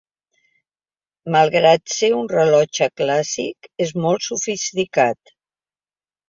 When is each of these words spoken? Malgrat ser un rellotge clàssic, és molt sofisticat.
Malgrat 1.35 1.93
ser 1.95 2.09
un 2.21 2.29
rellotge 2.31 2.87
clàssic, 3.03 3.69
és 3.87 3.93
molt 4.07 4.27
sofisticat. 4.31 5.37